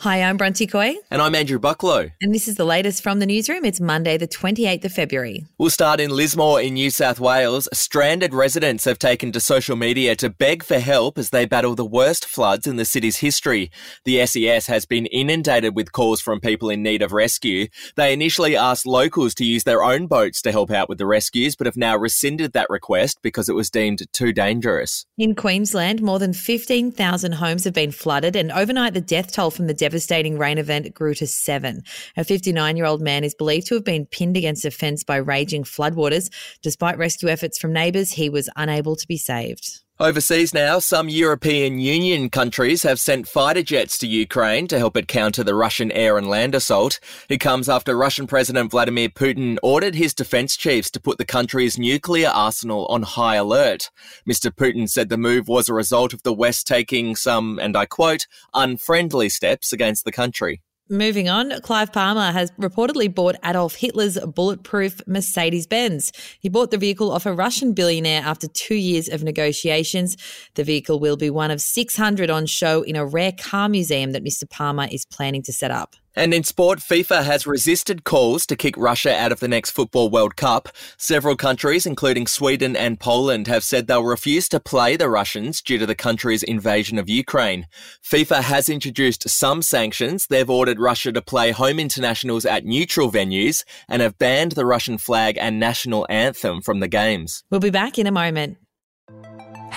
[0.00, 0.94] Hi, I'm Bronte Coy.
[1.10, 2.12] And I'm Andrew Bucklow.
[2.20, 3.64] And this is the latest from the newsroom.
[3.64, 5.46] It's Monday, the 28th of February.
[5.58, 7.66] We'll start in Lismore in New South Wales.
[7.72, 11.84] Stranded residents have taken to social media to beg for help as they battle the
[11.84, 13.70] worst floods in the city's history.
[14.04, 17.68] The SES has been inundated with calls from people in need of rescue.
[17.96, 21.56] They initially asked locals to use their own boats to help out with the rescues,
[21.56, 25.06] but have now rescinded that request because it was deemed too dangerous.
[25.16, 29.66] In Queensland, more than 15,000 homes have been flooded, and overnight the death toll from
[29.66, 31.80] the devastating rain event grew to seven.
[32.18, 35.16] A 59 year old man is believed to have been pinned against a fence by
[35.16, 36.30] raging floodwaters.
[36.60, 39.80] Despite rescue efforts from neighbours, he was unable to be saved.
[39.98, 45.08] Overseas now, some European Union countries have sent fighter jets to Ukraine to help it
[45.08, 47.00] counter the Russian air and land assault.
[47.30, 51.78] It comes after Russian President Vladimir Putin ordered his defense chiefs to put the country's
[51.78, 53.90] nuclear arsenal on high alert.
[54.28, 54.54] Mr.
[54.54, 58.26] Putin said the move was a result of the West taking some, and I quote,
[58.52, 60.60] unfriendly steps against the country.
[60.88, 66.12] Moving on, Clive Palmer has reportedly bought Adolf Hitler's bulletproof Mercedes Benz.
[66.38, 70.16] He bought the vehicle off a Russian billionaire after two years of negotiations.
[70.54, 74.22] The vehicle will be one of 600 on show in a rare car museum that
[74.22, 74.48] Mr.
[74.48, 75.96] Palmer is planning to set up.
[76.18, 80.08] And in sport, FIFA has resisted calls to kick Russia out of the next Football
[80.08, 80.70] World Cup.
[80.96, 85.76] Several countries, including Sweden and Poland, have said they'll refuse to play the Russians due
[85.76, 87.66] to the country's invasion of Ukraine.
[88.02, 90.26] FIFA has introduced some sanctions.
[90.26, 94.96] They've ordered Russia to play home internationals at neutral venues and have banned the Russian
[94.96, 97.44] flag and national anthem from the games.
[97.50, 98.56] We'll be back in a moment.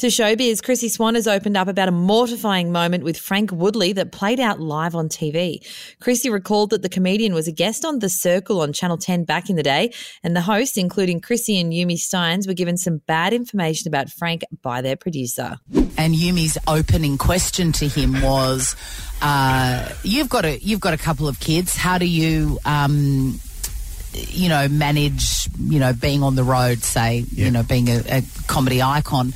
[0.00, 4.12] To showbiz, Chrissy Swan has opened up about a mortifying moment with Frank Woodley that
[4.12, 5.66] played out live on TV.
[6.00, 9.48] Chrissy recalled that the comedian was a guest on The Circle on Channel 10 back
[9.48, 13.32] in the day, and the hosts, including Chrissy and Yumi Stynes, were given some bad
[13.32, 15.56] information about Frank by their producer.
[15.96, 18.76] and Yumi's opening question to him was,
[19.22, 21.74] uh, "You've got a you've got a couple of kids.
[21.74, 23.40] How do you, um,
[24.12, 28.22] you know, manage, you know, being on the road, say, you know, being a, a
[28.46, 29.32] comedy icon?"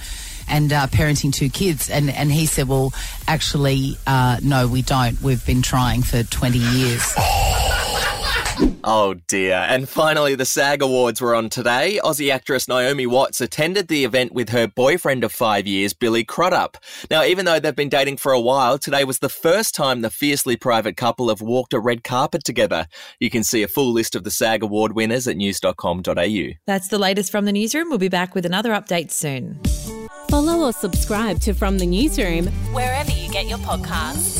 [0.50, 2.92] And uh, parenting two kids, and and he said, "Well,
[3.28, 5.20] actually, uh, no, we don't.
[5.22, 7.14] We've been trying for twenty years."
[8.84, 9.54] Oh dear.
[9.68, 12.00] And finally, the SAG Awards were on today.
[12.02, 16.76] Aussie actress Naomi Watts attended the event with her boyfriend of five years, Billy Crudup.
[17.10, 20.10] Now, even though they've been dating for a while, today was the first time the
[20.10, 22.86] fiercely private couple have walked a red carpet together.
[23.18, 26.48] You can see a full list of the SAG Award winners at news.com.au.
[26.66, 27.88] That's the latest from the newsroom.
[27.90, 29.60] We'll be back with another update soon.
[30.30, 34.39] Follow or subscribe to From the Newsroom wherever you get your podcasts.